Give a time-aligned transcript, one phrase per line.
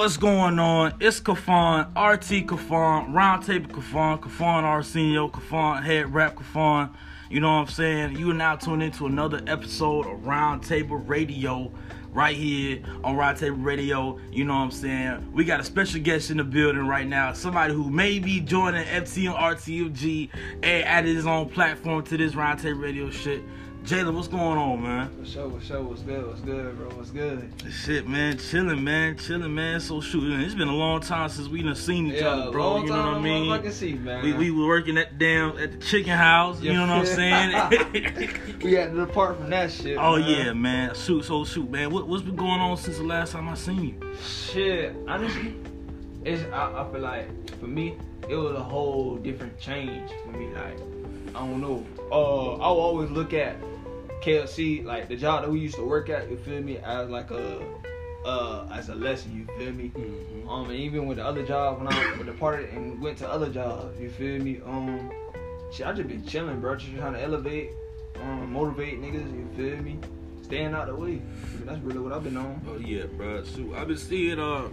[0.00, 0.94] What's going on?
[0.98, 6.94] It's Kafan, RT Kafan, Roundtable Kafan, Kafan Arsenio, Kafan Head Rap Kafan.
[7.28, 8.16] You know what I'm saying?
[8.16, 11.70] You are now tuned into another episode of Roundtable Radio
[12.14, 14.18] right here on Roundtable Radio.
[14.32, 15.32] You know what I'm saying?
[15.34, 17.34] We got a special guest in the building right now.
[17.34, 20.30] Somebody who may be joining FTM RTMG
[20.62, 23.42] and added his own platform to this Roundtable Radio shit.
[23.84, 25.10] Jalen, what's going on, man?
[25.18, 27.50] What's up, what's up, what's good, what's good, bro, what's good?
[27.72, 29.80] Shit, man, chilling, man, chilling, man.
[29.80, 32.74] So shoot, it's been a long time since we done seen each Yeah, other, bro.
[32.74, 33.50] long You know what I time mean?
[33.50, 34.22] motherfucking see, man.
[34.22, 36.60] We, we were working at the damn at the chicken house.
[36.60, 38.38] You know what I'm saying?
[38.62, 39.96] We had to depart from that shit.
[39.98, 40.28] oh man.
[40.30, 40.94] yeah, man.
[40.94, 41.90] Shoot, so shoot, man.
[41.90, 44.16] What, what's been going on since the last time I seen you?
[44.22, 45.56] Shit, honestly,
[46.24, 47.96] it's I, I feel like for me,
[48.28, 50.48] it was a whole different change for me.
[50.48, 50.76] Like,
[51.34, 51.84] I don't know.
[52.12, 53.56] Uh, I will always look at
[54.20, 56.30] KFC, like the job that we used to work at.
[56.30, 56.78] You feel me?
[56.78, 57.64] As like a
[58.24, 59.36] uh as a lesson.
[59.36, 59.90] You feel me?
[59.94, 60.48] Mm-hmm.
[60.48, 63.98] Um, and even with the other job when I departed and went to other jobs,
[64.00, 64.60] you feel me?
[64.64, 65.10] Um,
[65.72, 66.76] shit, I just been chilling, bro.
[66.76, 67.70] Just trying to elevate,
[68.20, 69.32] um, motivate niggas.
[69.32, 69.98] You feel me?
[70.42, 71.22] Staying out the way.
[71.64, 72.60] That's really what I've been on.
[72.68, 73.44] Oh yeah, bro.
[73.44, 74.68] Shoot, I've been seeing uh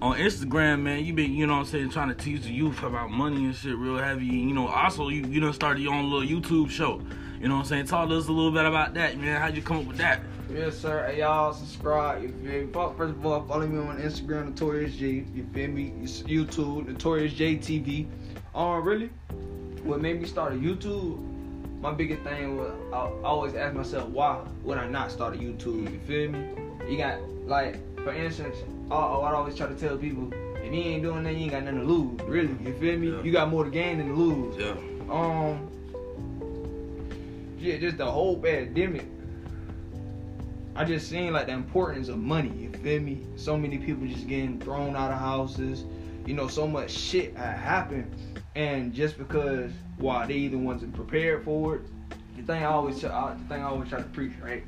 [0.00, 1.04] on Instagram, man.
[1.04, 3.54] You been, you know what I'm saying, trying to teach the youth about money and
[3.54, 4.26] shit real heavy.
[4.26, 7.02] You know, also you you done started your own little YouTube show.
[7.40, 7.86] You know what I'm saying?
[7.86, 9.40] Talk to us a little bit about that, man.
[9.40, 10.20] How'd you come up with that?
[10.50, 11.06] Yes, sir.
[11.06, 12.22] Hey, y'all, subscribe.
[12.22, 12.72] You feel me?
[12.96, 15.24] First of all, follow me on Instagram, Notorious J.
[15.34, 15.92] You feel me?
[16.02, 18.06] It's YouTube, Notorious J TV.
[18.54, 19.10] Um, really,
[19.82, 21.20] what made me start a YouTube?
[21.80, 25.38] My biggest thing was I, I always ask myself, why would I not start a
[25.38, 25.92] YouTube?
[25.92, 26.48] You feel me?
[26.88, 28.56] You got like, for instance,
[28.90, 31.64] I, I always try to tell people, if you ain't doing nothing, you ain't got
[31.64, 32.20] nothing to lose.
[32.22, 33.10] Really, you feel me?
[33.10, 33.22] Yeah.
[33.22, 34.56] You got more to gain than to lose.
[34.56, 35.12] Yeah.
[35.12, 35.68] Um,
[37.66, 39.04] yeah, just the whole pandemic.
[40.76, 42.50] I just seen like the importance of money.
[42.50, 43.26] You feel me?
[43.36, 45.84] So many people just getting thrown out of houses.
[46.26, 48.14] You know, so much shit had happened,
[48.54, 51.82] and just because why they either wasn't prepared for it.
[52.36, 53.08] The thing I always, the
[53.48, 54.62] thing I always try to preach, right?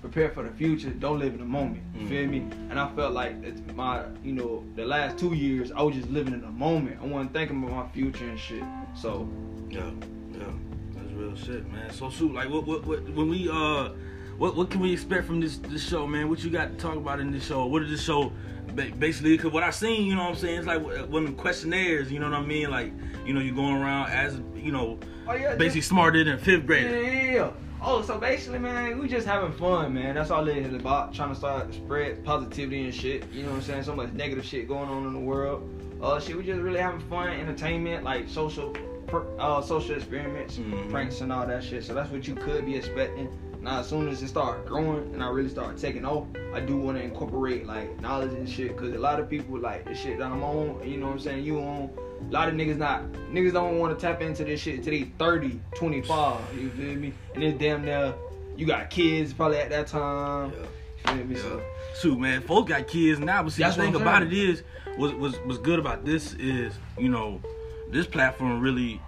[0.00, 0.90] Prepare for the future.
[0.90, 1.82] Don't live in the moment.
[1.94, 2.08] You mm.
[2.08, 2.38] feel me?
[2.68, 6.10] And I felt like it's my, you know, the last two years I was just
[6.10, 6.98] living in the moment.
[7.00, 8.64] I wasn't thinking about my future and shit.
[8.94, 9.28] So
[9.70, 9.90] Yeah,
[10.32, 10.50] yeah,
[11.24, 11.90] real shit, man.
[11.90, 13.90] So shoot, like, what, what, what, when we, uh,
[14.38, 16.28] what, what can we expect from this, this show, man?
[16.28, 17.66] What you got to talk about in this show?
[17.66, 18.32] What is this show,
[18.98, 19.36] basically?
[19.38, 22.18] Cause what I seen, you know what I'm saying, it's like uh, them questionnaires, you
[22.18, 22.70] know what I mean?
[22.70, 22.92] Like,
[23.24, 26.66] you know, you're going around as, you know, Oh yeah, basically smarter than fifth Yeah,
[26.66, 27.02] grader.
[27.02, 27.50] yeah, yeah.
[27.86, 30.14] Oh, so basically, man, we just having fun, man.
[30.14, 31.14] That's all it is about.
[31.14, 33.30] Trying to start spread positivity and shit.
[33.30, 33.82] You know what I'm saying?
[33.84, 35.68] So much negative shit going on in the world.
[36.02, 38.74] Uh, shit, we just really having fun, entertainment, like social,
[39.14, 40.90] per, uh, social experiments, Mhm.
[40.90, 41.84] pranks, and all that shit.
[41.84, 43.28] So that's what you could be expecting.
[43.60, 46.76] Now, as soon as it start growing and I really start taking off, I do
[46.76, 48.76] want to incorporate like knowledge and shit.
[48.76, 50.82] Cause a lot of people like the shit that I'm on.
[50.86, 51.44] You know what I'm saying?
[51.44, 51.90] You on.
[52.28, 55.04] A lot of niggas not niggas don't want to tap into this shit till they
[55.18, 56.40] 30, 25.
[56.58, 57.12] You feel me?
[57.34, 58.14] And it's damn near
[58.56, 60.52] you got kids probably at that time.
[60.52, 61.34] You feel me?
[61.36, 61.62] So,
[62.00, 64.62] Shoot, man, folks got kids now, but see, That's the thing about it is,
[64.98, 67.40] was was was good about this is, you know,
[67.94, 69.00] this platform really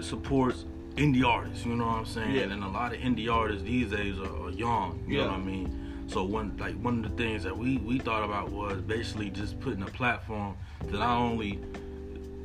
[0.00, 0.64] supports
[0.96, 1.64] indie artists.
[1.64, 2.34] You know what I'm saying?
[2.34, 2.42] Yeah.
[2.42, 5.02] And a lot of indie artists these days are, are young.
[5.06, 6.06] You know what I mean?
[6.08, 9.60] So one like one of the things that we we thought about was basically just
[9.60, 11.60] putting a platform that not only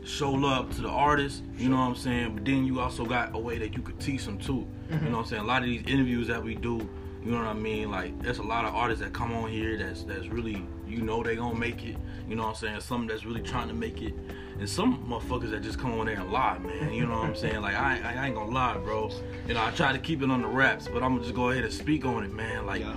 [0.06, 3.34] show love to the artists, you know what I'm saying, but then you also got
[3.34, 4.68] a way that you could teach them too.
[4.90, 5.04] Mm-hmm.
[5.04, 5.42] You know what I'm saying?
[5.42, 6.88] A lot of these interviews that we do,
[7.26, 7.90] you know what I mean?
[7.90, 11.24] Like there's a lot of artists that come on here that's that's really you know
[11.24, 11.98] they gonna make it.
[12.30, 12.80] You know what I'm saying?
[12.82, 14.14] Some that's really trying to make it.
[14.60, 16.92] And some motherfuckers that just come on there and lie, man.
[16.92, 17.62] You know what I'm saying?
[17.62, 19.12] Like I, I ain't gonna lie, bro.
[19.48, 21.50] You know I try to keep it on the wraps, but I'm gonna just go
[21.52, 22.66] ahead and speak on it, man.
[22.66, 22.96] Like yeah.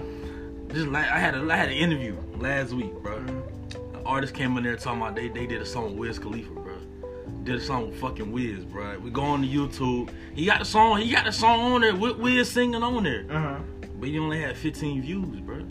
[0.72, 3.18] just like I had a I had an interview last week, bro.
[3.18, 3.42] Mhm.
[3.92, 6.50] The artist came in there talking about they they did a song with Wiz Khalifa,
[6.54, 6.74] bro.
[7.44, 8.98] Did a song with fucking Wiz, bro.
[8.98, 10.10] We go on to YouTube.
[10.34, 11.00] He got the song.
[11.00, 13.56] He got the song on there with Wiz singing on there, Uh-huh.
[13.98, 15.64] but he only had 15 views, bro.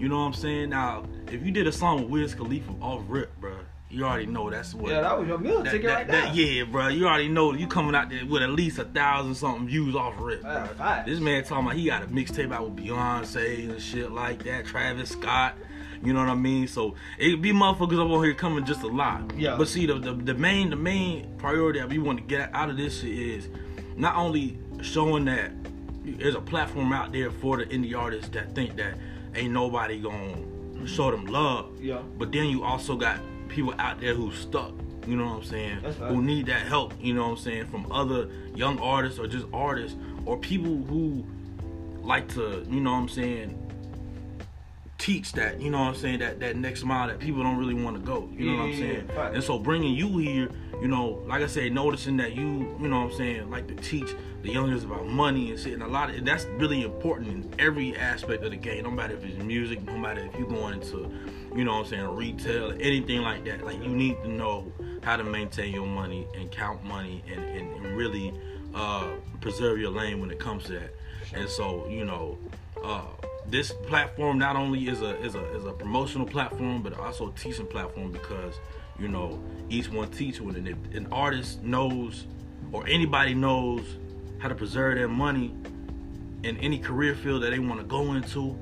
[0.00, 0.70] You know what I'm saying?
[0.70, 3.52] Now, if you did a song with Wiz Khalifa off rip, bro,
[3.90, 4.90] you already know that's what.
[4.92, 6.42] Yeah, that was your meal that- ticket that- right that- there.
[6.42, 6.88] yeah, bro.
[6.88, 10.14] You already know you coming out there with at least a thousand something views off
[10.18, 10.40] rip.
[10.40, 10.68] Bro.
[11.04, 14.64] This man talking about he got a mixtape out with Beyonce and shit like that,
[14.64, 15.54] Travis Scott.
[16.02, 16.66] You know what I mean?
[16.66, 19.32] So it be motherfuckers up on here coming just a lot.
[19.36, 19.56] Yeah.
[19.58, 22.70] But see, the, the the main the main priority that we want to get out
[22.70, 23.48] of this shit is
[23.96, 25.50] not only showing that
[26.02, 28.94] there's a platform out there for the indie artists that think that
[29.34, 30.36] ain't nobody gonna
[30.86, 31.68] show them love.
[31.80, 32.00] Yeah.
[32.18, 34.72] But then you also got people out there who stuck.
[35.06, 35.82] You know what I'm saying?
[35.82, 35.94] Right.
[36.10, 36.94] Who need that help.
[37.00, 37.66] You know what I'm saying?
[37.66, 39.96] From other young artists or just artists
[40.26, 41.24] or people who
[42.02, 42.64] like to.
[42.70, 43.56] You know what I'm saying?
[44.98, 47.72] teach that, you know what I'm saying, that that next mile that people don't really
[47.72, 48.28] want to go.
[48.36, 49.08] You know Yeah, what I'm saying?
[49.08, 49.28] yeah.
[49.28, 50.50] And so bringing you here,
[50.80, 53.74] you know, like I said, noticing that you, you know what I'm saying, like to
[53.74, 54.10] teach
[54.42, 57.96] the youngers about money and shit, and a lot of that's really important in every
[57.96, 58.84] aspect of the game.
[58.84, 61.12] No matter if it's music, no matter if you're going into,
[61.54, 63.64] you know what I'm saying, retail, anything like that.
[63.64, 64.72] Like you need to know
[65.02, 68.32] how to maintain your money and count money and, and, and really
[68.74, 69.08] uh,
[69.40, 70.94] preserve your lane when it comes to that.
[71.34, 72.38] And so, you know,
[72.82, 73.02] uh,
[73.46, 77.32] this platform not only is a is a is a promotional platform, but also a
[77.32, 78.54] teaching platform because
[78.98, 82.26] you know each one teach one, and if an artist knows
[82.72, 83.82] or anybody knows
[84.38, 85.54] how to preserve their money
[86.42, 88.56] in any career field that they want to go into,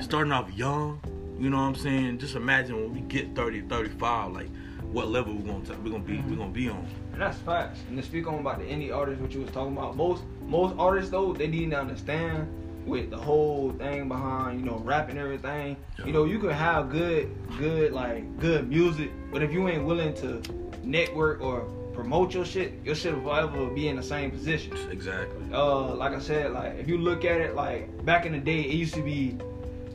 [0.00, 1.00] starting off young,
[1.38, 2.18] you know what I'm saying?
[2.18, 4.48] Just imagine when we get 30, 35, like
[4.92, 6.86] what level we're gonna we're gonna be we're gonna be on.
[7.12, 7.80] And that's facts.
[7.88, 10.74] And to speak on about the indie artists, what you was talking about, most most
[10.78, 12.48] artists though, they need to understand
[12.86, 15.76] with the whole thing behind, you know, rapping everything.
[15.98, 16.06] Yeah.
[16.06, 20.14] You know, you could have good, good like good music, but if you ain't willing
[20.14, 20.42] to
[20.82, 24.76] network or promote your shit, your shit will forever be in the same position.
[24.90, 25.44] Exactly.
[25.52, 28.60] Uh, like I said, like if you look at it, like back in the day,
[28.60, 29.36] it used to be,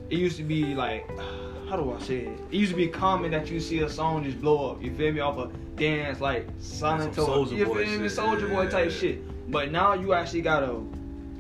[0.10, 1.08] it used to be like,
[1.70, 2.40] how do I say it?
[2.52, 4.84] It used to be common that you see a song just blow up.
[4.84, 5.20] You feel me?
[5.20, 6.48] Off a dance like
[7.16, 7.52] Hill.
[7.52, 8.08] You feel me?
[8.08, 8.96] Soulja Boy type yeah.
[8.96, 9.52] shit.
[9.52, 10.80] But now you actually gotta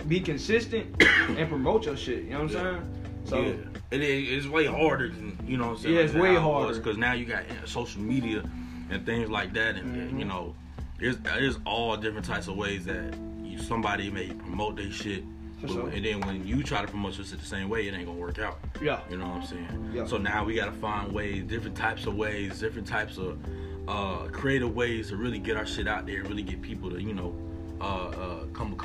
[0.07, 1.02] be consistent
[1.38, 2.24] and promote your shit.
[2.25, 2.72] You know what I'm Yeah.
[2.74, 2.92] saying?
[3.25, 3.54] So yeah,
[3.92, 4.46] it is.
[4.46, 5.68] It's way harder than you know.
[5.68, 6.75] what I'm saying Yeah, it's way harder.
[6.75, 8.44] because now you got social media
[8.92, 10.56] and things like that, and and, you know,
[11.00, 15.24] there's there's all different types of ways that you, somebody may promote their shit,
[15.62, 15.88] but- sure.
[15.90, 18.19] and then when you try to promote your shit the same way, it ain't gonna
[18.19, 18.60] work out.
[18.81, 19.92] yeah, You know what I'm saying?
[19.94, 20.06] Yeah.
[20.06, 23.40] So now we gotta find ways, different types of ways, different types of
[23.88, 27.13] uh, creative ways to really get our shit out there, really get people to, you
[27.13, 27.34] know,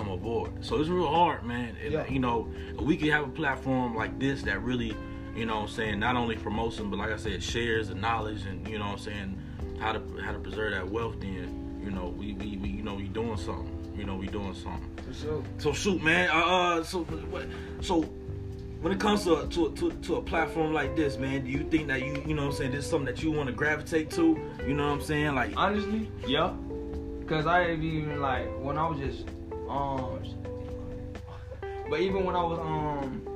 [0.01, 0.65] come come aboard.
[0.65, 1.77] So it's real hard, man.
[1.83, 2.07] And, Yeah.
[2.09, 2.49] You know,
[2.79, 4.97] we could have a platform like this that really,
[5.37, 7.95] you know, what I'm saying not only promotes them, but like I said, shares the
[7.95, 9.39] knowledge and you know, what I'm saying
[9.79, 11.21] how to how to preserve that wealth.
[11.21, 13.77] Then you know, we we, we you know we doing something.
[13.97, 14.89] You know, we doing something.
[15.07, 15.45] for sure.
[15.59, 16.31] So shoot, man.
[16.31, 17.47] Uh, uh so what?
[17.81, 18.03] So
[18.81, 21.89] when it comes to, to to to a platform like this, man, do you think
[21.89, 24.11] that you you know what I'm saying this is something that you want to gravitate
[24.13, 24.39] to?
[24.67, 25.35] You know what I'm saying?
[25.35, 26.55] Like Honestly, yeah.
[27.27, 29.25] Cause I even like when I was just
[29.71, 30.21] um
[31.91, 33.27] but even when I was um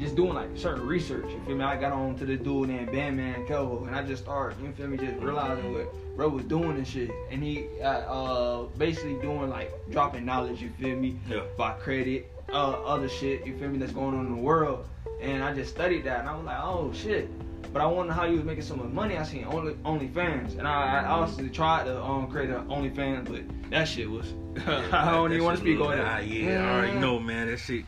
[0.00, 1.64] just doing like certain research, you feel me?
[1.64, 4.88] I got on to this dude named Bandman Kevo and I just started, you feel
[4.88, 7.10] me, just realizing what bro was doing and shit.
[7.30, 11.18] And he uh, uh basically doing like dropping knowledge, you feel me?
[11.28, 11.42] Yeah.
[11.58, 14.86] By credit, uh other shit, you feel me, that's going on in the world.
[15.20, 17.28] And I just studied that and I was like, oh shit.
[17.76, 19.18] But I wonder how you was making so much money.
[19.18, 23.70] I seen only OnlyFans, and I, I also tried to um, create an OnlyFans, but
[23.70, 24.32] that shit was.
[24.66, 26.26] I don't even want to speak on it.
[26.26, 27.48] yeah, I already know, man.
[27.48, 27.84] That shit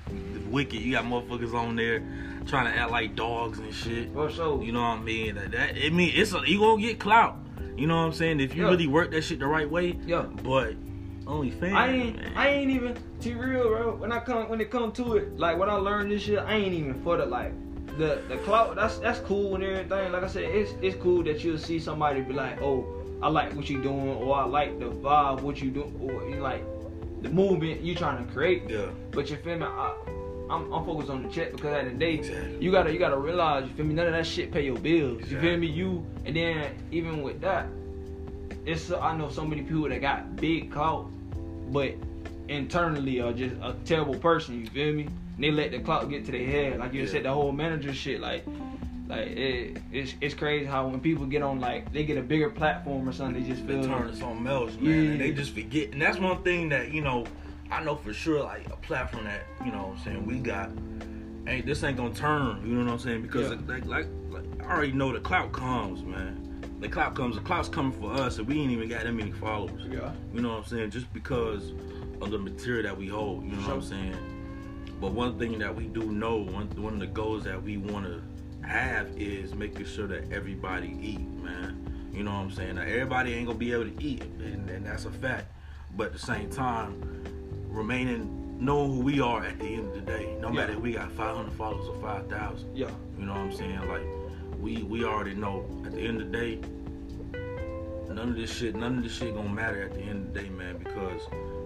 [0.50, 0.82] wicked.
[0.82, 2.02] You got motherfuckers on there
[2.46, 4.12] trying to act like dogs and shit.
[4.12, 4.62] For sure.
[4.62, 5.36] You know what I mean?
[5.36, 7.38] That, that I mean, it's a, you gonna get clout.
[7.74, 8.40] You know what I'm saying?
[8.40, 8.70] If you Yeah.
[8.70, 9.98] really work that shit the right way.
[10.04, 10.26] Yeah.
[10.42, 10.74] But
[11.24, 11.74] OnlyFans.
[11.74, 12.32] I ain't, man.
[12.36, 13.94] I ain't even to real, bro.
[13.96, 16.56] When I come, when it come to it, like when I learned this shit, I
[16.56, 17.52] ain't even for the like,
[17.98, 18.76] the the clout.
[18.76, 20.12] That's that's cool and everything.
[20.12, 22.86] Like I said, it's it's cool that you'll see somebody be like, oh,
[23.22, 26.36] I like what you're doing, or I like the vibe, what you do, or you
[26.36, 26.64] like
[27.22, 28.62] the movement you trying to create.
[28.68, 28.86] Yeah.
[29.10, 29.66] But you feel me?
[29.66, 29.94] I,
[30.50, 32.58] I'm, I'm focused on the check because at the end of the day, Exactly.
[32.64, 33.94] you gotta you gotta realize you feel me.
[33.94, 35.18] None of that shit pay your bills.
[35.18, 35.48] You Exactly.
[35.50, 35.66] feel me?
[35.66, 37.66] You and then even with that,
[38.64, 41.10] it's I know so many people that got big clout,
[41.70, 41.94] but
[42.48, 44.60] internally are just a terrible person.
[44.60, 45.08] You feel me?
[45.38, 46.80] And they let the clout get to their head.
[46.80, 47.08] Like you Yeah.
[47.08, 48.20] said, the whole manager shit.
[48.20, 48.44] Like,
[49.06, 52.50] like it, it's it's crazy how when people get on like they get a bigger
[52.50, 54.84] platform or something, they just They turn to something else, man.
[54.92, 55.10] Yeah.
[55.12, 55.92] And they just forget.
[55.92, 57.24] And that's one thing that, you know,
[57.70, 60.70] I know for sure, like a platform that, you know what I'm saying, we got
[61.46, 63.22] ain't this ain't gonna turn, you know what I'm saying?
[63.22, 63.58] Because Yeah.
[63.68, 66.46] like, like like I already know the clout comes, man.
[66.80, 69.30] The clout comes, the clout's coming for us and we ain't even got that many
[69.30, 69.82] followers.
[69.88, 70.10] yeah.
[70.34, 70.90] You know what I'm saying?
[70.90, 71.72] Just because
[72.20, 74.16] of the material that we hold, you know what I'm saying?
[75.00, 78.20] But one thing that we do know, one one of the goals that we wanna
[78.62, 81.84] have is making sure that everybody eat, man.
[82.12, 82.74] You know what I'm saying?
[82.76, 85.52] Now, everybody ain't gonna be able to eat, and, and that's a fact.
[85.96, 87.00] But at the same time,
[87.68, 90.54] remaining knowing who we are at the end of the day, no Yeah.
[90.54, 92.76] matter if we got 500 followers or 5,000.
[92.76, 92.90] Yeah.
[93.18, 93.86] You know what I'm saying?
[93.88, 94.02] Like
[94.60, 96.58] we we already know at the end of the day,
[98.08, 100.40] none of this shit, none of this shit gonna matter at the end of the
[100.42, 100.76] day, man.
[100.78, 101.20] Because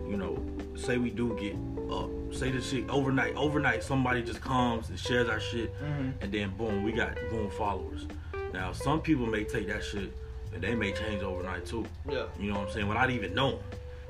[0.06, 0.36] you know,
[0.74, 1.54] say we do get
[1.90, 6.12] up, say this shit overnight, overnight somebody just comes and shares our shit, Mhm.
[6.20, 8.06] and then boom, we got boom followers.
[8.52, 10.12] Now some people may take that shit
[10.52, 11.86] and they may change overnight too.
[12.08, 12.24] Yeah.
[12.38, 12.88] You know what I'm saying?
[12.88, 13.58] Without even knowing.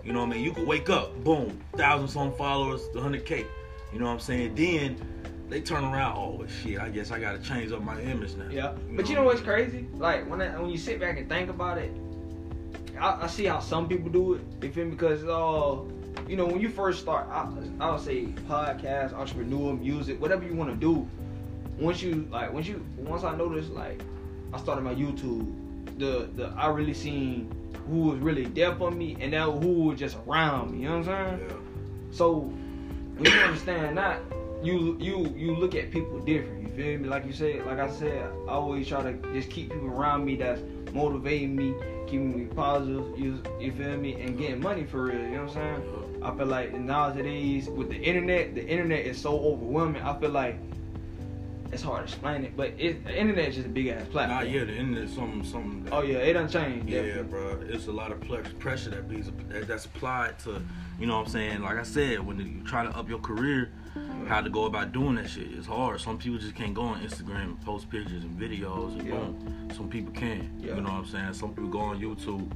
[0.05, 0.45] You know what I mean?
[0.45, 3.47] You could wake up, boom, thousand some followers, the hundred K.
[3.93, 4.55] You know what I'm saying?
[4.57, 4.97] Then
[5.49, 6.17] they turn around.
[6.19, 6.81] Oh shit!
[6.81, 8.49] I guess I gotta change up my image now.
[8.51, 9.87] Yeah, but you know what's crazy?
[9.95, 11.93] Like when I, when you sit back and think about it,
[12.99, 14.41] I, I see how some people do it.
[14.63, 14.91] You feel me?
[14.93, 15.77] Because uh,
[16.29, 17.49] you know, when you first start, I,
[17.81, 21.09] I would say podcast, entrepreneur, music, whatever you want to do.
[21.79, 24.01] Once you like, once you, once I noticed, like,
[24.53, 25.53] I started my YouTube.
[25.99, 27.51] The the I really seen
[27.89, 30.79] who was really there for me, and now who was just around me.
[30.79, 31.49] You know what I'm saying?
[31.49, 31.57] Yeah.
[32.13, 32.41] So
[33.17, 34.21] when you understand that,
[34.63, 36.63] you you you look at people different.
[36.63, 37.09] You feel me?
[37.09, 40.37] Like you said, like I said, I always try to just keep people around me
[40.37, 40.63] that's
[40.93, 41.75] motivating me,
[42.07, 43.19] keeping me positive.
[43.19, 44.21] You you feel me?
[44.21, 45.17] And getting money for real.
[45.17, 46.02] You know what I'm saying?
[46.25, 50.03] I feel like nowadays with the internet, the internet is so overwhelming.
[50.03, 50.57] I feel like
[51.73, 54.45] it's hard to explain it, but it, the internet is just a big ass platform.
[54.45, 55.85] Nah, yeah, the internet is something, something.
[55.85, 56.89] That, Oh yeah, it done changed.
[56.89, 57.31] yeah, definitely.
[57.31, 57.61] bro.
[57.69, 58.21] It's a lot of
[58.59, 60.63] pressure that be that- that's applied to,
[61.01, 61.63] you know what I'm saying.
[61.63, 63.71] Like I said, when you try to up your career,
[64.29, 66.01] how to go about doing that shit is hard.
[66.01, 69.15] Some people just can't go on Instagram and post pictures and videos and Yeah.
[69.17, 69.69] boom.
[69.75, 70.51] Some people can.
[70.61, 70.75] Yeah.
[70.77, 71.33] You know what I'm saying.
[71.33, 72.51] Some people go on YouTube,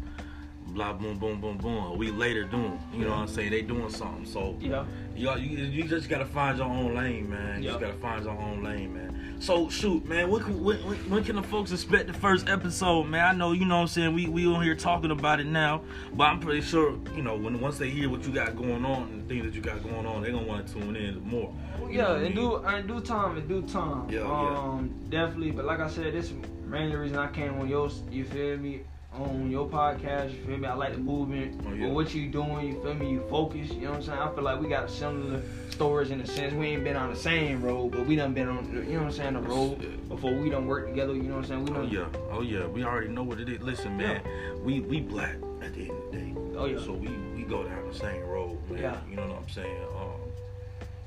[0.76, 1.85] blah boom boom boom boom.
[1.87, 2.78] A week later, doing.
[2.92, 3.50] You know what I'm saying.
[3.50, 4.26] They doing something.
[4.26, 4.85] So Yeah.
[5.16, 7.62] you, you, you just gotta find your own lane, man.
[7.62, 9.37] You just gotta find your own lane, man.
[9.40, 10.30] So shoot, man.
[10.30, 13.25] When, can- when, when, can the folks expect the first episode, man?
[13.25, 14.14] I know you know what I'm saying.
[14.14, 15.83] We we on here talking about it now,
[16.14, 19.02] but I'm pretty sure you know when once they hear what you got going on
[19.04, 21.52] and the things that you got going on, they gonna want to tune in more.
[21.90, 24.09] Yeah, in due in due time, in due time.
[24.11, 24.59] Yeah, yeah.
[24.59, 25.52] um, definitely.
[25.52, 26.35] But like I said, this is
[26.66, 28.80] mainly reason I came on your, you feel me,
[29.20, 30.32] on your podcast.
[30.32, 30.68] You feel me?
[30.68, 31.61] I like the movement.
[31.66, 31.87] Oh, yeah.
[31.87, 32.68] But what you doing?
[32.68, 33.11] You feel me?
[33.11, 33.70] You focus.
[33.70, 34.18] You know what I'm saying?
[34.18, 36.52] I feel like we got similar stories in a sense.
[36.54, 39.06] We ain't been on the same road, but we done been on, you know what
[39.06, 41.14] I'm saying, the road before we done work together.
[41.14, 41.64] You know what I'm saying?
[41.66, 42.66] We Oh yeah, oh yeah.
[42.66, 43.61] We already know what it is.
[43.61, 44.23] Listen, man.
[44.64, 46.35] We we black at the end of the day.
[46.56, 46.78] Oh, yeah.
[46.78, 48.82] So we we go down the same road, man.
[48.82, 49.00] Yeah.
[49.08, 49.82] You know what I'm saying?
[49.99, 50.26] Um,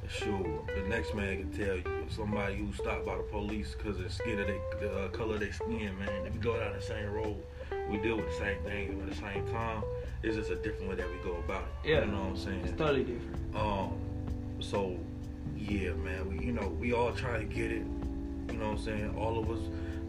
[0.08, 0.62] sure.
[0.68, 4.10] The next man can tell you somebody who stopped by the police because of the
[4.10, 6.26] skin of the uh, color of their skin, man.
[6.26, 7.42] If we go down the same road,
[7.90, 9.84] we deal with the same thing, at the same time,
[10.24, 11.90] it's just a different way that we go about it.
[11.90, 12.06] Yeah.
[12.06, 12.62] You know what I'm saying?
[12.66, 13.56] It's totally different.
[13.56, 13.94] Um,
[14.60, 14.98] so
[15.58, 17.86] yeah, man, we you know we all trying to get it.
[18.52, 19.16] You know what I'm saying?
[19.18, 19.60] All of us,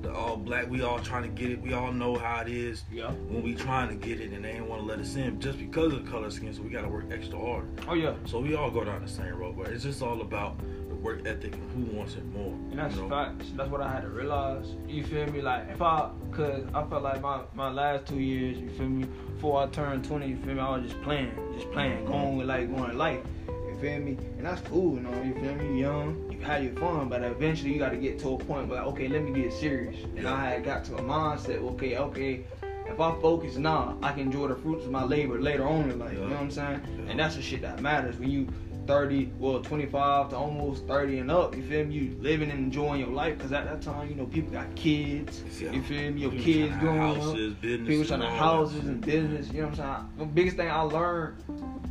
[0.02, 1.60] the all black, we all trying to get it.
[1.60, 3.10] We all know how it is Yeah.
[3.28, 5.58] when we trying to get it, and they ain't want to let us in just
[5.58, 6.52] because of the color skin.
[6.54, 7.66] So we got to work extra hard.
[7.88, 8.14] Oh yeah.
[8.24, 10.58] So we all go down the same road, but it's just all about
[11.02, 12.52] work ethic and who wants it more.
[12.70, 13.08] And that's you know?
[13.08, 13.46] facts.
[13.56, 14.66] That's what I had to realize.
[14.86, 15.40] You feel me?
[15.40, 19.06] Like if I, cause I felt like my my last two years, you feel me?
[19.34, 20.60] Before I turned twenty, you feel me?
[20.60, 22.12] I was just playing, just playing, mm-hmm.
[22.12, 23.20] going with like going life.
[23.48, 24.16] You feel me?
[24.36, 25.22] And that's cool, you know.
[25.22, 25.78] You feel me?
[25.78, 28.68] You young, you had your fun, but eventually you got to get to a point
[28.68, 29.96] where, like, okay, let me get serious.
[30.04, 30.34] And Yeah.
[30.34, 31.62] I had got to a mindset.
[31.72, 32.44] Okay, okay.
[32.86, 35.98] If I focus now, I can enjoy the fruits of my labor later on in
[35.98, 36.12] life.
[36.12, 36.80] You know what I'm saying?
[36.98, 37.10] Yeah.
[37.10, 38.48] And that's the shit that matters when you
[38.86, 41.56] 30, well, 25 to almost 30 and up.
[41.56, 41.94] You feel me?
[41.94, 45.42] You living and enjoying your life because at that time, you know, people got kids.
[45.60, 45.72] Yeah.
[45.72, 46.20] You feel me?
[46.22, 47.16] Your People kids growing up.
[47.16, 49.48] houses, business, People trying to houses and business.
[49.52, 50.10] You know what I'm saying?
[50.18, 51.36] The biggest thing I learned,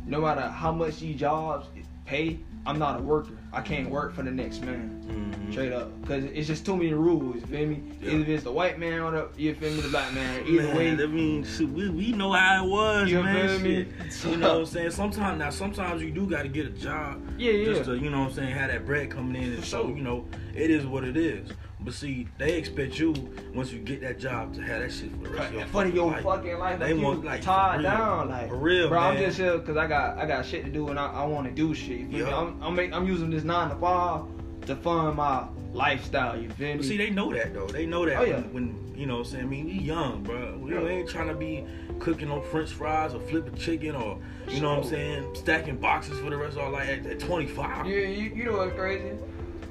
[0.06, 1.66] no matter how much these jobs
[2.06, 3.32] pay, I'm not a worker.
[3.52, 5.02] I can't work for the next man.
[5.08, 5.50] Mhm.
[5.50, 7.36] Straight up, because it's just too many rules.
[7.36, 7.82] You feel me?
[8.00, 8.12] Yeah.
[8.12, 10.46] Either it's the white man or the you feel me, the black man.
[10.46, 13.48] Either man, way, I mean, we, we know how it was, You man.
[13.48, 13.86] feel me?
[14.30, 14.90] You know what I'm saying?
[14.90, 17.64] Sometimes now, sometimes you do got to get a job, yeah, yeah.
[17.64, 19.96] just to you know what I'm saying, have that bread coming in, and so sure.
[19.96, 21.50] you know it is what it is.
[21.82, 23.14] But see, they expect you
[23.54, 25.94] once you get that job to have that shit for the rest of your fucking
[25.96, 26.22] your life.
[26.24, 28.98] fucking life, They like, want, like, tied down, like For real, bro.
[29.00, 31.46] I'm just here because I got I got shit to do and I, I want
[31.48, 32.00] to do shit.
[32.00, 32.26] You?
[32.26, 32.36] Yeah.
[32.36, 34.22] I'm I'm, make, I'm using this nine to five
[34.66, 36.38] to fund my lifestyle.
[36.38, 36.76] You feel me?
[36.76, 37.66] But see, they know that though.
[37.66, 38.40] They know that Oh, yeah.
[38.40, 39.44] when, when you know what I'm saying.
[39.44, 40.58] I mean, we young, bro.
[40.58, 40.84] We Yeah.
[40.86, 41.64] ain't trying to be
[41.98, 44.18] cooking no French fries or flipping chicken or
[44.48, 47.20] you know what I'm saying, stacking boxes for the rest of our life at, at
[47.20, 47.86] 25.
[47.86, 49.12] you, you you know what's crazy?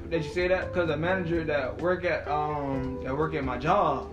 [0.10, 3.58] That you say that because a manager that work at um that work at my
[3.58, 4.08] job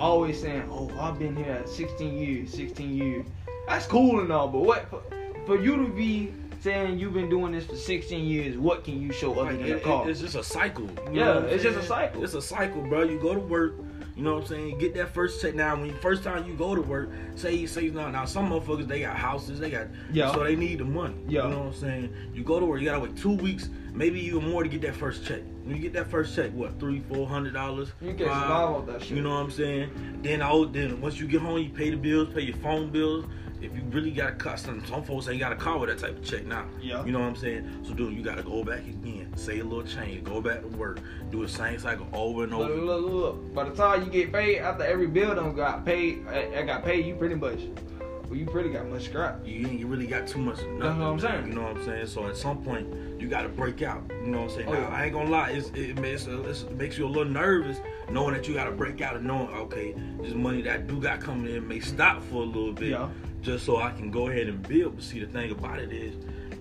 [0.00, 3.26] always saying, oh I've been here 16 years, 16 years.
[3.68, 5.02] That's cool and all, but what for,
[5.46, 9.12] for you to be saying you've been doing this for 16 years, what can you
[9.12, 10.08] show other than it- a car?
[10.08, 10.88] it's just a cycle.
[11.12, 12.24] Yeah, it's just a cycle.
[12.24, 13.02] It's a cycle, bro.
[13.02, 13.74] You go to work.
[14.16, 14.78] You know what I'm saying?
[14.78, 15.54] Get that first check.
[15.54, 18.50] Now, when you, first time you go to work, say you say now, now some
[18.50, 20.32] motherfuckers they got houses, they got Yeah.
[20.32, 21.16] so they need the money.
[21.26, 21.44] Yeah.
[21.44, 22.14] You know what I'm saying?
[22.32, 24.94] You go to work, you gotta wait two weeks, maybe even more to get that
[24.94, 25.40] first check.
[25.64, 27.92] When you get that first check, what three, four hundred dollars?
[28.00, 29.16] You survive off that shit.
[29.16, 30.20] You know what I'm saying?
[30.22, 33.24] Then I then once you get home, you pay the bills, pay your phone bills.
[33.64, 35.98] If you really got a car, some, some folks ain't got a car with that
[35.98, 36.66] type of check now.
[36.80, 37.04] Yeah.
[37.04, 37.84] You know what I'm saying?
[37.86, 41.00] So dude, you gotta go back again, say a little change, go back to work,
[41.30, 42.68] do the same cycle over and over.
[42.74, 43.54] look, look, look.
[43.54, 46.84] By the time you get paid, after every bill done got paid, I, I got
[46.84, 47.06] paid.
[47.06, 47.60] You pretty much,
[48.28, 49.40] well, you pretty got much scrap.
[49.46, 50.58] You ain't you really got too much.
[50.58, 51.46] Nothing, That's what I'm saying.
[51.48, 52.06] You know what I'm saying?
[52.08, 52.88] So at some point,
[53.20, 54.02] you got to break out.
[54.10, 54.68] You know what I'm saying?
[54.68, 54.88] Oh, now, yeah.
[54.88, 57.78] I ain't gonna lie, it's, it, makes, it's, it makes you a little nervous
[58.10, 61.00] knowing that you got to break out and knowing, okay, this money that I do
[61.00, 63.08] got coming in may stop for a little bit, Yeah.
[63.44, 64.96] Just so I can go ahead and build.
[64.96, 66.14] But see, the thing about it is,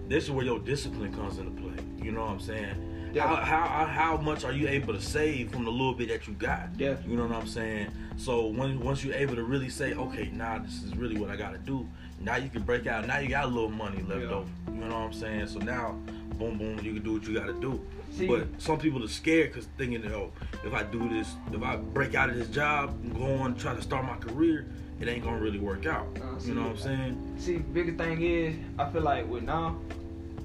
[0.09, 1.83] this is where your discipline comes into play.
[1.97, 3.11] You know what I'm saying?
[3.13, 3.27] Yeah.
[3.27, 3.35] How,
[3.67, 6.69] how how much are you able to save from the little bit that you got?
[6.77, 6.97] Yeah.
[7.07, 7.89] You know what I'm saying?
[8.17, 11.35] So when once you're able to really say, okay, now this is really what I
[11.37, 11.87] gotta do.
[12.19, 13.07] Now you can break out.
[13.07, 14.29] Now you got a little money left Yeah.
[14.29, 14.49] over.
[14.67, 15.47] You know what I'm saying?
[15.47, 15.91] So now,
[16.37, 17.79] boom, boom, you can do what you gotta do.
[18.11, 20.31] See- but some people are scared because thinking, oh,
[20.65, 23.73] if I do this, if I break out of this job and go on try
[23.75, 24.67] to start my career,
[24.99, 26.07] it ain't gonna really work out.
[26.21, 27.35] Uh, see, you know what I'm saying?
[27.37, 29.77] See, biggest thing is, I feel like with now,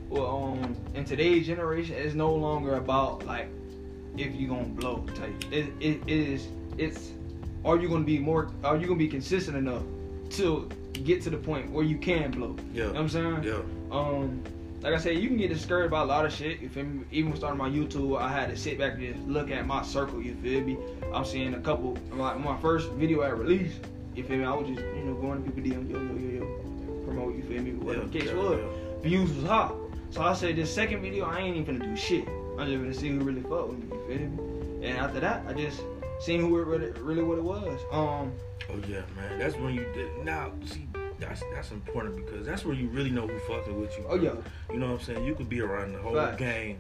[0.09, 3.49] well, um, in today's generation, it's no longer about like
[4.17, 5.45] if you gonna blow type.
[5.53, 7.13] It, it, it is, it's,
[7.65, 9.83] are you gonna be more, are you gonna be consistent enough
[10.31, 10.69] to
[11.05, 12.57] get to the point where you can blow?
[12.73, 12.87] Yeah.
[12.87, 13.43] You know what I'm saying?
[13.45, 13.61] Yeah.
[13.91, 14.43] Um,
[14.81, 16.63] like I said, you can get discouraged by a lot of shit.
[16.77, 17.05] Me?
[17.11, 20.23] Even starting my YouTube, I had to sit back and just look at my circle.
[20.23, 20.79] You feel me?
[21.13, 21.99] I'm seeing a couple.
[22.13, 23.81] Like my first video I released,
[24.19, 24.45] you feel me?
[24.45, 27.37] I was just you know going to people DM, yo yo yo yo, promote.
[27.37, 27.73] You feel me?
[27.73, 28.59] Whatever the case yeah, was.
[28.61, 29.03] yeah.
[29.03, 29.75] Views was hot.
[30.11, 32.27] So I said this second video, I ain't even gonna do shit.
[32.59, 33.87] I'm just gonna see who really fuck with me.
[33.93, 34.87] You feel me?
[34.89, 35.83] And after that, I just
[36.21, 37.81] seen who it really, really what it was.
[37.93, 38.33] Um,
[38.71, 39.39] Oh yeah, man.
[39.39, 40.25] That's when you did.
[40.25, 40.87] Now, see,
[41.19, 44.05] that's that's important because that's where you really know who fucking with you.
[44.09, 44.35] Oh, yeah.
[44.71, 45.25] You know what I'm saying?
[45.25, 46.39] You could be around the whole Facts.
[46.39, 46.79] game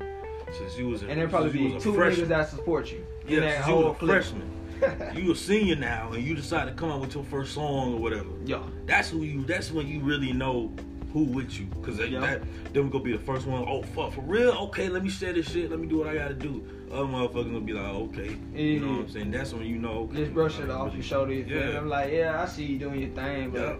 [0.58, 2.26] since you was a, and there probably be two freshman.
[2.26, 3.04] niggas that support you.
[3.26, 4.50] Yeah, that whole a freshman.
[5.14, 8.00] you a senior now, and you decide to come out with your first song or
[8.00, 8.30] whatever.
[8.44, 8.62] Yeah.
[8.86, 9.44] That's who you.
[9.44, 10.72] That's when you really know
[11.12, 12.20] who with you, cause Yeah.
[12.20, 12.42] that
[12.74, 13.64] then we gonna be the first one.
[13.66, 14.50] Oh fuck, for real?
[14.68, 15.70] Okay, let me share this shit.
[15.70, 16.62] Let me do what I gotta do.
[16.92, 19.30] Other motherfuckers gonna be like, okay, you know what I'm saying?
[19.30, 20.08] That's when you know.
[20.10, 21.32] Okay, Just brush it off really- your shoulder.
[21.32, 21.44] You?
[21.48, 21.78] Yeah.
[21.78, 23.76] I'm like, yeah, I see you doing your thing, but Yeah.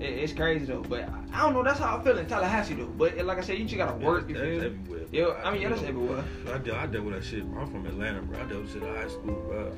[0.00, 0.82] It, it's crazy though.
[0.82, 1.62] But I don't know.
[1.62, 2.86] That's how I feel in Tallahassee though.
[2.86, 4.28] But like I said, you just gotta work.
[4.28, 5.00] You that's everywhere.
[5.12, 5.34] Yeah.
[5.44, 6.24] I mean, yeah, that's everywhere.
[6.52, 7.42] I dealt, I dealt with that shit.
[7.42, 8.40] I'm from Atlanta, bro.
[8.40, 9.72] I dealt with shit in high school, bro.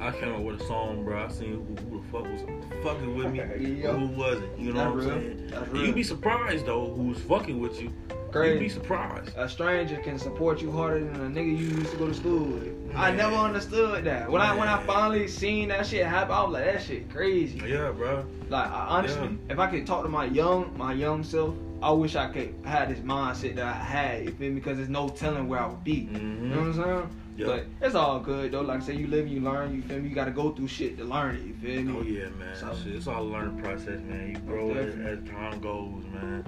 [0.00, 1.24] I came up with a song, bro.
[1.24, 2.40] I seen who, who the fuck was
[2.82, 3.38] fucking with me,
[3.82, 3.92] Yeah.
[3.92, 4.58] who wasn't.
[4.58, 5.36] You know That's what I'm real.
[5.36, 5.46] saying?
[5.48, 5.86] That's And real.
[5.86, 7.92] You'd be surprised though who's fucking with you.
[8.34, 9.36] You'd be surprised.
[9.36, 12.44] A stranger can support you harder than a nigga you used to go to school
[12.44, 12.68] with.
[12.94, 14.30] I never understood that.
[14.30, 17.62] When I when I finally seen that shit happen, I was like, that shit crazy.
[17.66, 18.24] Yeah, bro.
[18.48, 22.16] Like I, honestly, if I could talk to my young my young self, I wish
[22.16, 24.24] I could have this mindset that I had.
[24.24, 24.54] You feel me?
[24.56, 26.08] Because there's no telling where I would be.
[26.12, 26.42] Mhm.
[26.42, 27.08] You know what I'm saying?
[27.38, 27.46] Yeah.
[27.46, 28.60] But it's all good though.
[28.60, 29.74] Like I said, you live, you learn.
[29.74, 30.10] You feel me?
[30.10, 31.42] You got to go through shit to learn it.
[31.42, 31.94] You feel me?
[31.98, 32.54] Oh yeah, man.
[32.54, 34.30] So- Shit, it's all a learning process, man.
[34.30, 36.44] You grow as, as time goes, man.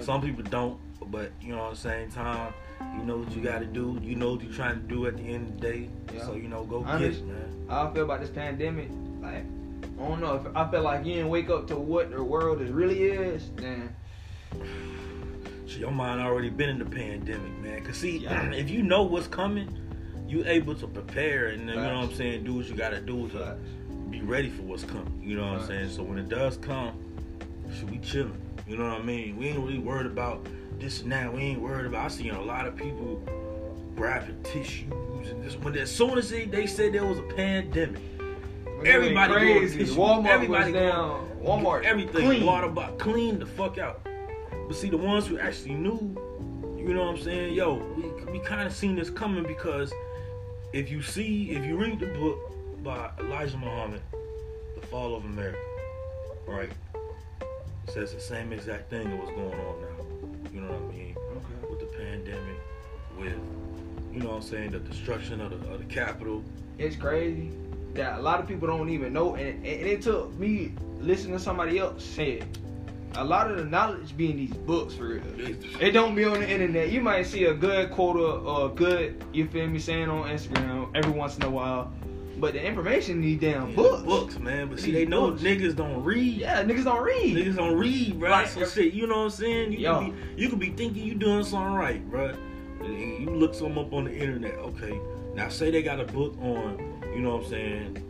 [0.00, 0.78] Some people don't,
[1.10, 2.52] but you know at the same time,
[2.96, 3.98] you know what you got to do.
[4.02, 5.88] You know what you're trying to do at the end of the day.
[6.14, 6.24] Yeah.
[6.24, 7.66] So you know, go I get it, man.
[7.68, 8.88] How I feel about this pandemic,
[9.20, 9.44] like
[10.00, 10.36] I don't know.
[10.36, 13.50] If I feel like you didn't wake up to what the world is really is,
[13.56, 13.94] then
[15.66, 17.84] Shit, your mind already been in the pandemic, man.
[17.84, 18.50] Cause see, Yeah.
[18.52, 19.68] if you know what's coming,
[20.26, 22.90] you able to prepare and then, you know what I'm saying, do what you got
[22.90, 23.56] to do to
[24.10, 25.20] be ready for what's coming.
[25.22, 25.90] You know what I'm saying?
[25.90, 26.92] So when it does come,
[27.74, 28.40] should we chilling?
[28.66, 29.36] You know what I mean?
[29.36, 30.46] We ain't really worried about
[30.78, 31.32] this and that.
[31.32, 32.04] We ain't worried about.
[32.06, 33.22] I seen a lot of people
[33.96, 35.56] grabbing tissues and this.
[35.56, 38.00] When as soon as they, they said there was a pandemic,
[38.84, 39.78] everybody crazy.
[39.80, 39.94] tissue.
[39.94, 41.28] Walmart everybody was down.
[41.42, 42.46] Walmart everything clean.
[42.46, 44.06] water bottle clean the fuck out.
[44.66, 45.98] But see, the ones who actually knew,
[46.78, 47.54] you know what I'm saying?
[47.54, 49.92] Yo, we we kind of seen this coming because
[50.72, 52.38] if you see, if you read the book
[52.82, 54.02] by Elijah Muhammad,
[54.80, 55.58] The Fall of America,
[56.46, 56.70] right?
[57.40, 59.87] It says the same exact thing that was going on now.
[60.52, 61.16] You know what I mean?
[61.36, 61.70] Okay.
[61.70, 62.60] With the pandemic,
[63.18, 63.34] with
[64.12, 66.42] you know what I'm saying, the destruction of the, of the capital.
[66.78, 67.50] It's crazy
[67.94, 71.42] that a lot of people don't even know, and, and it took me listening to
[71.42, 72.58] somebody else say it.
[73.14, 75.22] A lot of the knowledge be in these books for real.
[75.80, 76.90] It don't be on the internet.
[76.90, 80.28] You might see a good quote or, or a good, you feel me, saying on
[80.28, 81.92] Instagram every once in a while.
[82.40, 84.02] But the information in these damn Yeah, books.
[84.02, 84.68] books, man.
[84.68, 85.42] But see, they know books.
[85.42, 86.34] niggas don't read.
[86.38, 87.36] Yeah, niggas don't read.
[87.36, 88.30] Niggas don't read, bro.
[88.30, 89.72] Like, so shit, you know what I'm saying?
[89.72, 89.98] You Yo.
[90.00, 92.34] could be, you could be thinking you doing something right, bro.
[92.80, 94.98] And You look something up on the internet, okay?
[95.34, 98.04] Now say they got a book on, you know what I'm saying?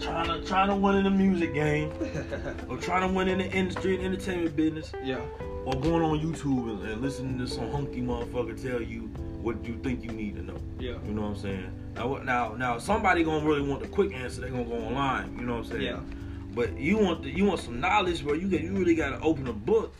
[0.00, 1.90] Trying to trying to win in the music game,
[2.68, 5.20] or trying to win in the industry and entertainment business, yeah.
[5.64, 9.02] or going on YouTube and, and listening to some hunky motherfucker tell you
[9.40, 10.58] what you think you need to know.
[10.78, 10.96] Yeah.
[11.06, 11.72] You know what I'm saying?
[11.96, 12.24] Now, what?
[12.24, 14.42] Now, now, somebody gonna really want the quick answer.
[14.42, 15.36] They gonna go online.
[15.38, 15.82] You know what I'm saying?
[15.82, 16.00] Yeah.
[16.54, 18.34] But you want the, you want some knowledge, bro.
[18.34, 19.94] You get you really gotta open a book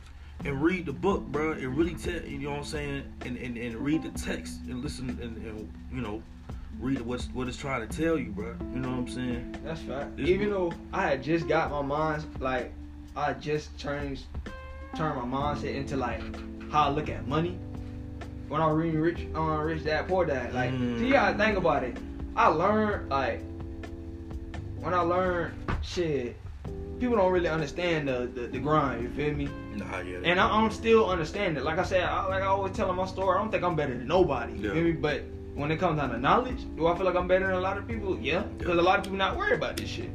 [0.44, 3.56] and read the book, bro, and really tell you know what I'm saying, and and,
[3.56, 6.22] and read the text and listen and, and you know
[6.78, 8.54] read what's what it's trying to tell you, bro.
[8.74, 9.56] You know what I'm saying?
[9.64, 10.16] That's fact.
[10.18, 12.72] This Even book- though I had just got my mind like
[13.16, 14.24] I just changed,
[14.94, 16.20] turned my mindset into like
[16.70, 17.58] how I look at money.
[18.48, 20.98] When I read Rich, uh, Rich Dad Poor Dad, like, Mm.
[20.98, 21.96] see, you gotta think about it.
[22.36, 23.40] I learned like
[24.80, 26.36] when I learned shit,
[27.00, 29.02] people don't really understand the the, the grind.
[29.02, 29.48] You feel me?
[29.74, 30.18] Nah, yeah.
[30.24, 31.64] And I, I'm still understanding.
[31.64, 33.94] Like I said, I, like I always tell my story, I don't think I'm better
[33.96, 34.52] than nobody.
[34.54, 34.74] You Yeah.
[34.74, 34.92] feel me?
[34.92, 35.22] But
[35.54, 37.78] when it comes down to knowledge, do I feel like I'm better than a lot
[37.78, 38.18] of people?
[38.20, 40.10] Yeah, because a lot of people not worried about this shit.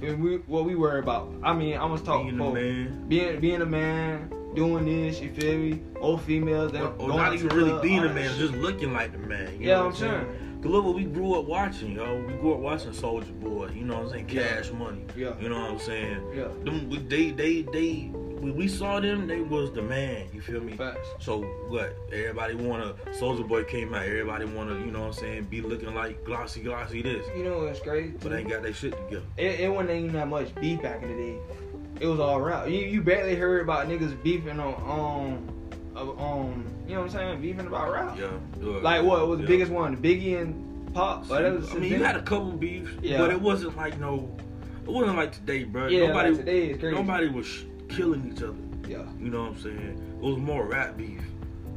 [0.00, 0.22] And?
[0.22, 1.32] We, what we worry about.
[1.42, 3.08] I mean, I was talking being a man.
[3.08, 5.20] Being being a man, doing this.
[5.20, 5.80] You feel me?
[6.00, 6.72] Old females.
[6.72, 9.52] That Or, or not even really being a man, just looking like the man.
[9.60, 10.60] You Yeah, know I'm what I'm saying?
[10.62, 12.24] Cause look what we grew up watching, yo.
[12.26, 13.68] We grew up watching Soulja Boy.
[13.74, 14.28] You know what I'm saying?
[14.30, 14.48] Yeah.
[14.56, 15.04] Cash Money.
[15.14, 15.38] Yeah.
[15.38, 16.22] You know what I'm saying?
[16.34, 16.48] Yeah.
[16.64, 18.10] Them, we- they, they, they.
[18.14, 20.26] When we saw them, they was the man.
[20.32, 20.74] You feel me?
[20.76, 21.06] Facts.
[21.18, 21.96] So what?
[22.12, 22.94] Everybody wanna.
[23.18, 24.04] Soulja Boy came out.
[24.06, 24.74] Everybody wanna.
[24.80, 25.44] You know what I'm saying?
[25.44, 28.14] Be looking like glossy, glossy this, You know what's crazy?
[28.20, 29.24] but they ain't got their shit together.
[29.38, 31.38] it, it wasn't even that much beef back in the day.
[32.00, 32.72] It was all around.
[32.72, 34.74] You, you barely heard about niggas beefing on
[35.96, 38.18] um um you know what I'm saying beefing about rap.
[38.18, 38.30] Yeah.
[38.60, 39.48] Like what was the yeah.
[39.48, 39.96] biggest one?
[39.96, 41.28] Biggie and Pac.
[41.28, 43.18] But that was I mean, you had a couple beefs, Yeah.
[43.18, 44.36] but it wasn't like no.
[44.84, 45.86] It wasn't like today, bro.
[45.86, 46.08] yeah.
[46.08, 46.94] nobody, like today is crazy.
[46.94, 48.54] nobody was sh- killing each other.
[48.88, 49.04] Yeah.
[49.18, 50.18] You know what I'm saying?
[50.22, 51.22] It was more rap beef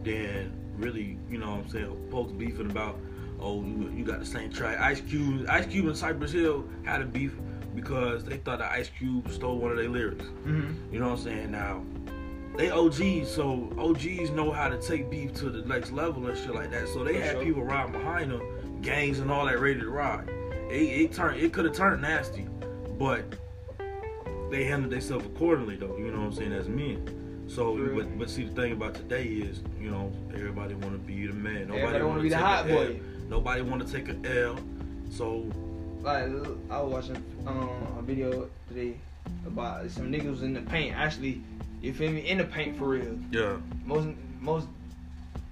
[0.04, 3.00] than really, you know what I'm saying, folks beefing about,
[3.40, 4.80] oh, you, you got the same track.
[4.80, 7.34] Ice Cube, Ice Cube and Cypress Hill had a beef
[7.78, 10.26] because they thought that Ice Cube stole one of their lyrics.
[10.26, 10.92] Mm-hmm.
[10.92, 11.52] You know what I'm saying?
[11.52, 11.84] Now,
[12.56, 16.56] they OGs, so OGs know how to take beef to the next level and shit
[16.56, 16.88] like that.
[16.88, 17.44] So they For had sure.
[17.44, 20.28] people riding behind them, gangs and all that ready to ride.
[20.72, 22.48] It, it turned, it could have turned nasty,
[22.98, 23.24] but
[24.50, 25.96] they handled themselves accordingly, though.
[25.98, 26.54] You know what I'm saying?
[26.54, 27.46] As men.
[27.48, 27.96] So, True.
[27.96, 31.34] but but see, the thing about today is, you know, everybody want to be the
[31.34, 31.68] man.
[31.68, 33.00] Nobody want wanna be the take hot boy.
[33.30, 34.58] Nobody want to take an L.
[35.10, 35.46] So,
[36.02, 36.30] Like
[36.70, 38.98] I was watching um, a video today
[39.46, 40.96] about some niggas in the paint.
[40.96, 41.42] Actually,
[41.82, 42.22] you feel me?
[42.22, 43.18] In the paint for real.
[43.32, 43.58] yeah.
[43.86, 44.08] Most
[44.40, 44.68] most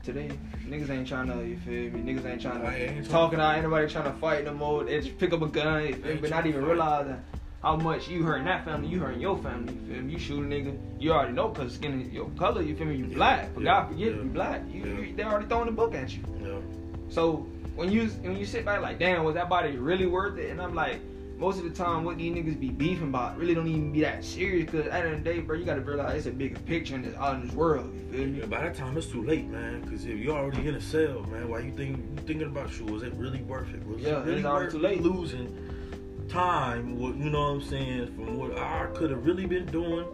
[0.03, 0.29] today
[0.67, 1.45] niggas ain't trying to.
[1.45, 2.13] You feel me?
[2.13, 3.55] Niggas ain't trying ain't to tryna talking out.
[3.55, 4.84] Ain't nobody trying to fight no more.
[4.84, 6.12] They just pick up a gun, you feel me?
[6.12, 7.21] Ain't but not even realizing
[7.62, 8.88] how much you hurting that family.
[8.88, 9.73] You hurting your family.
[9.73, 10.13] You feel me?
[10.13, 10.77] You shoot a nigga.
[10.99, 12.62] You already know because skin of your color.
[12.62, 12.95] You feel me?
[12.95, 13.53] You black.
[13.53, 14.62] For yeah, God forget yeah, you black.
[14.71, 15.15] You, yeah.
[15.15, 16.23] they already throwing the book at you.
[16.41, 16.60] Yeah.
[17.10, 20.49] So when you when you sit back like, damn, was that body really worth it?
[20.49, 20.99] And I'm like,
[21.38, 24.23] most of the time, what these niggas be beefing about really don't even be that
[24.23, 24.69] serious.
[24.71, 26.95] Cause at the end of the day, bro, you gotta realize it's a bigger picture
[26.95, 27.93] in this out in this world.
[27.93, 28.39] You feel me?
[28.39, 29.81] Yeah, by that time it's too late, man.
[29.81, 32.89] Because if you're already in a cell, man, why you think you thinking about shit?
[32.89, 33.85] Was it really worth it?
[33.85, 35.01] Was Yeah, it really it's already worth too late.
[35.01, 36.97] losing time?
[36.97, 38.15] What you know what I'm saying?
[38.15, 40.05] From what I could have really been doing,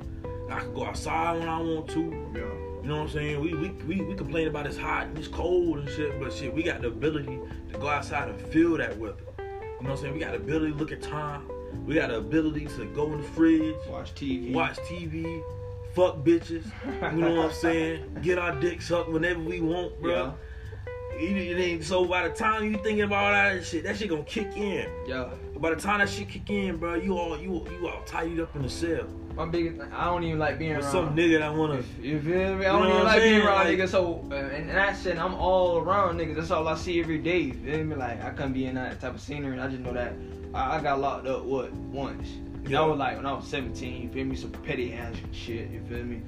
[0.50, 2.32] I could go outside when I want to.
[2.36, 2.71] Yeah.
[2.82, 3.40] You know what I'm saying?
[3.40, 6.54] We, we we we complain about it's hot and it's cold and shit, but shit,
[6.54, 7.40] we got the ability
[7.72, 9.18] to go outside and feel that weather.
[9.38, 10.14] You know what I'm saying?
[10.14, 11.48] We got the ability to look at time.
[11.86, 14.52] We got the ability to go in the fridge, Watch TV.
[14.54, 15.44] watch TV,
[15.94, 16.66] fuck bitches.
[17.14, 18.18] You know what I'm saying?
[18.22, 20.12] Get our dick sucked whenever we want, bro.
[20.12, 20.32] Yeah.
[21.18, 24.10] It, it ain't, so by the time you thinking about all that shit, that shit
[24.10, 24.90] gonna kick in.
[25.08, 25.30] Yeah.
[25.58, 28.56] By the time that shit kick in, bro, you all you you all tied up
[28.56, 30.92] in the cell My biggest thing, I don't even like being with around.
[30.92, 31.84] some nigga that I wanna.
[32.02, 32.66] You feel me?
[32.66, 33.90] I don't even like being around Like- niggas.
[33.90, 36.36] So, uh, and, and that shit, I'm all around niggas.
[36.38, 37.40] That's all I see every day.
[37.40, 37.96] You feel me?
[37.96, 39.52] Like, I couldn't be in that type of scenery.
[39.52, 40.14] And I just know that
[40.56, 42.28] I, I got locked up, what, once.
[42.64, 42.80] Yeah.
[42.80, 44.02] That was like when I was 17.
[44.04, 44.36] You feel me?
[44.36, 45.70] Some petty ass shit.
[45.70, 46.22] You feel me?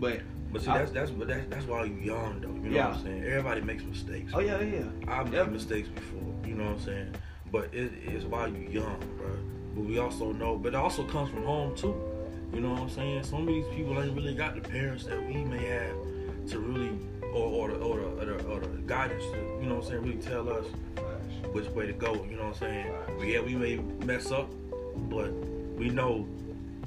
[0.00, 0.20] But,
[0.52, 2.48] But see, I- that's that's but that's that's why you young though.
[2.48, 2.88] You know Yeah.
[2.88, 3.24] what I'm saying?
[3.24, 4.32] Everybody makes mistakes.
[4.34, 4.84] oh, yeah, yeah.
[5.08, 6.20] I've made mistakes before.
[6.46, 7.14] You know what I'm saying?
[7.52, 9.28] But it is why you young, bro.
[9.74, 11.94] But we also know, but it also comes from home too.
[12.52, 13.24] You know what I'm saying?
[13.24, 15.96] Some of these people ain't really got the parents that we may have
[16.50, 16.90] to really,
[17.32, 19.90] or or the or the, or the, or the guidance to, you know what I'm
[19.90, 20.66] saying, really tell us
[21.52, 22.14] which way to go.
[22.28, 22.86] You know what I'm saying?
[23.18, 24.48] But yeah, we may mess up,
[25.10, 25.32] but
[25.76, 26.26] we know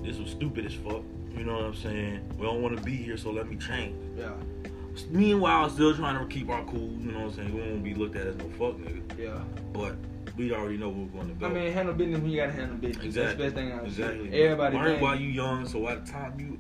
[0.02, 1.02] this was stupid as fuck.
[1.38, 2.22] You know what I'm saying?
[2.38, 3.96] We don't want to be here, so let me change.
[4.18, 4.32] Yeah,
[5.12, 6.92] Meanwhile, still trying to keep our cool.
[7.00, 7.54] You know what I'm saying?
[7.54, 9.44] We won't be looked at as no fuck nigga, yeah.
[9.72, 9.96] but
[10.36, 11.46] we already know we're going to go.
[11.46, 13.06] I mean, handle business when you gotta handle business.
[13.06, 13.22] Exactly.
[13.22, 14.32] That's the best thing I exactly.
[14.32, 14.42] say.
[14.44, 16.60] Everybody learn while you young, so by the time you,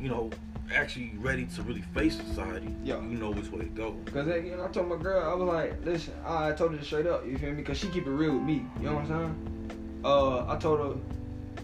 [0.00, 0.30] you know,
[0.74, 2.96] actually ready to really face society, Yeah.
[3.00, 3.94] you know which way to go.
[4.06, 6.82] Cause I, you know, I told my girl, I was like, listen, I told her
[6.84, 7.62] straight up, you feel me?
[7.62, 10.00] Cause she keep it real with me, you know what I'm saying?
[10.04, 11.00] Uh, I told her,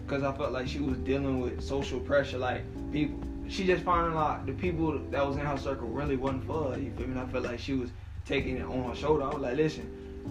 [0.09, 3.19] cause I felt like she was dealing with social pressure, like people.
[3.47, 6.79] She just finding like the people that was in her circle really wasn't for her.
[6.79, 7.19] You feel me?
[7.19, 7.91] I felt like she was
[8.25, 9.23] taking it on her shoulder.
[9.23, 9.83] I was like, listen,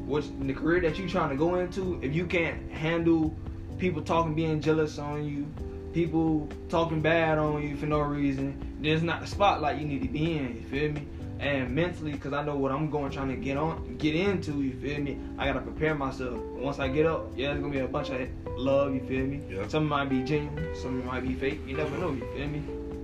[0.06, 1.98] what's the career that you trying to go into?
[2.02, 3.36] If you can't handle
[3.78, 5.46] people talking, being jealous on you,
[5.92, 10.02] people talking bad on you for no reason, then it's not the spotlight you need
[10.02, 10.56] to be in.
[10.56, 11.06] You feel me?
[11.40, 14.62] And mentally, cause I know what I'm going trying to get on, get into.
[14.62, 15.18] You feel me?
[15.38, 16.38] I gotta prepare myself.
[16.38, 18.94] Once I get up, yeah, there's gonna be a bunch of love.
[18.94, 19.42] You feel me?
[19.48, 19.68] Yeah.
[19.68, 21.60] Some might be genuine, some might be fake.
[21.66, 22.10] You never know.
[22.10, 22.62] You feel me?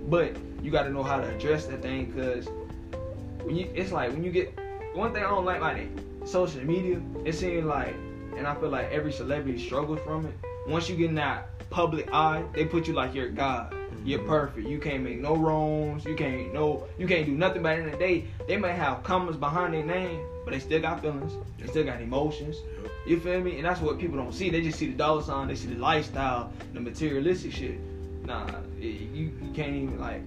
[0.09, 2.47] But you gotta know how to address that thing, cause
[3.43, 4.57] when you, it's like when you get
[4.93, 5.87] one thing I don't like like
[6.25, 7.01] social media.
[7.23, 7.93] It seems like,
[8.35, 10.33] and I feel like every celebrity struggles from it.
[10.67, 13.73] Once you get in that public eye, they put you like you're God.
[14.05, 14.67] You're perfect.
[14.67, 16.05] You can't make no wrongs.
[16.05, 16.87] You can't no.
[16.99, 17.63] You can't do nothing.
[17.63, 20.51] But at the end of the day, they may have commas behind their name, but
[20.51, 21.33] they still got feelings.
[21.57, 22.57] They still got emotions.
[23.07, 23.57] You feel me?
[23.57, 24.51] And that's what people don't see.
[24.51, 25.47] They just see the dollar sign.
[25.47, 27.79] They see the lifestyle, the materialistic shit.
[28.23, 28.47] Nah,
[28.79, 30.21] it, you you can't even like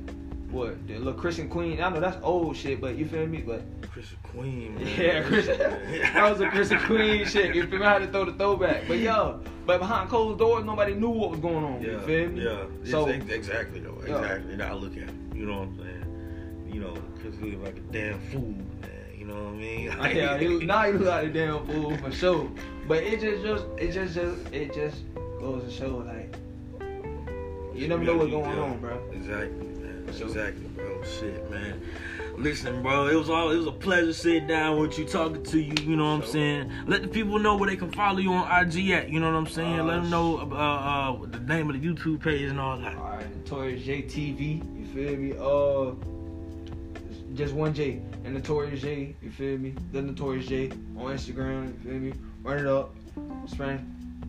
[0.51, 1.81] what the little Christian Queen.
[1.83, 3.39] I know that's old shit, but you feel me?
[3.43, 4.87] But Christian Queen, man.
[4.99, 5.59] yeah, Christian.
[5.59, 7.55] that was a Christian Queen shit.
[7.55, 7.87] You feel me?
[7.87, 8.85] I had to throw the throwback.
[8.89, 11.83] But yo, but behind closed doors, nobody knew what was going on.
[11.83, 12.45] Yeah, You feel me?
[12.45, 12.91] yeah.
[12.91, 14.19] So- exactly though, Yeah.
[14.23, 14.57] exactly.
[14.57, 15.15] Now I look at it.
[15.35, 16.69] You know what I'm saying?
[16.73, 18.91] You know, Chris look like a damn fool, man.
[19.19, 19.91] You know what I mean?
[19.91, 22.51] I yeah, he, now he look like a damn fool for sure.
[22.87, 25.03] But it just, just, it just, just, it just
[25.41, 26.35] goes to show like
[27.75, 29.01] you never know what's going Yeah, on, bro.
[29.13, 29.59] Exactly, man.
[29.59, 29.78] For sure.
[30.09, 31.03] Exactly, bro.
[31.05, 31.81] Shit, man.
[32.37, 35.59] Listen, bro, it was all it was a pleasure sitting down with you, talking to
[35.61, 35.75] you.
[35.83, 36.73] You know what I'm saying?
[36.87, 39.11] Let the people know where they can follow you on IG at.
[39.11, 39.81] You know what I'm saying?
[39.81, 42.97] Uh, Let them know uh, uh, the name of the YouTube page and all that.
[42.97, 45.33] All right, Notorious JTV, you feel me?
[45.39, 45.95] Uh,
[47.35, 49.75] just one J, and Notorious J, you feel me?
[49.93, 52.13] The Notorious J on Instagram, you feel me?
[52.43, 52.95] Run it up,
[53.47, 53.85] spread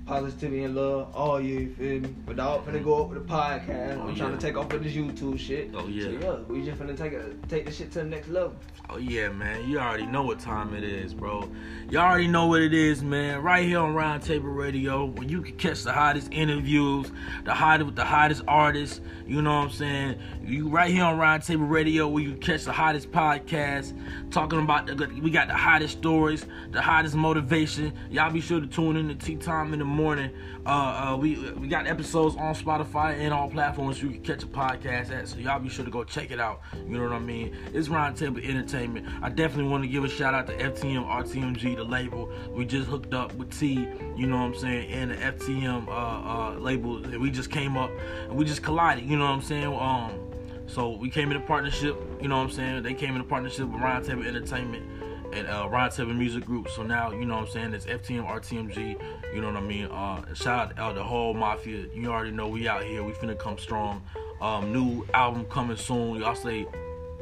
[0.10, 2.16] positivity and love all year, you feel me?
[2.26, 4.00] But dog finna go up with the podcast.
[4.00, 5.70] Oh, I'm trying to take off with this YouTube shit.
[5.76, 6.06] Oh, yeah.
[6.06, 8.56] So yeah, we just finna take it, take the shit to the next level.
[8.90, 9.70] Oh yeah, man.
[9.70, 11.48] You already know what time it is, bro.
[11.92, 13.44] You already know what it is, man.
[13.44, 17.12] Right here on Roundtable Radio, where you can catch the hottest interviews,
[17.44, 19.02] the hottest with the hottest artists.
[19.28, 20.20] You know what I'm saying?
[20.44, 23.94] You right here on Roundtable Radio, where you catch the hottest podcast,
[24.32, 27.94] talking about the we got the hottest stories, the hottest motivation.
[28.10, 29.99] Y'all be sure to tune in to Tea Time in the morning.
[30.00, 34.48] Uh, uh, we we got episodes on Spotify and all platforms you can catch a
[34.48, 35.28] podcast at.
[35.28, 36.62] So y'all be sure to go check it out.
[36.88, 37.54] You know what I mean?
[37.74, 39.08] It's Roundtable Entertainment.
[39.22, 42.32] I definitely want to give a shout out to FTM RTMG, the label.
[42.50, 43.90] We just hooked up with T.
[44.16, 44.90] You know what I'm saying?
[44.90, 47.02] And the FTM uh, uh, label.
[47.20, 47.92] We just came up
[48.30, 49.04] and we just collided.
[49.04, 49.66] You know what I'm saying?
[49.66, 50.32] Um,
[50.66, 51.98] so we came in a partnership.
[52.22, 52.84] You know what I'm saying?
[52.84, 54.99] They came in a partnership with Roundtable Entertainment
[55.34, 56.70] and uh, Roundtable Music Group.
[56.70, 57.74] So now, you know what I'm saying?
[57.74, 59.34] It's FTM, RTMG.
[59.34, 59.86] You know what I mean?
[59.86, 61.86] Uh, shout out to the whole mafia.
[61.94, 63.04] You already know we out here.
[63.04, 64.02] We finna come strong.
[64.42, 66.20] Um, new album coming soon.
[66.20, 66.66] Y'all stay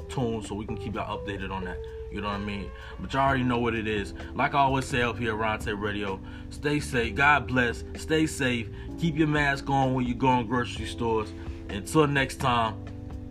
[0.10, 1.78] tuned so we can keep y'all updated on that.
[2.12, 2.72] You know what I mean?
[3.00, 4.14] But y'all already know what it is.
[4.34, 7.16] Like I always say up here at Roundtable Radio, stay safe.
[7.16, 7.84] God bless.
[7.96, 8.70] Stay safe.
[9.00, 11.34] Keep your mask on when you go in grocery stores.
[11.70, 12.76] Until next time,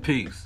[0.02, 0.45] peace.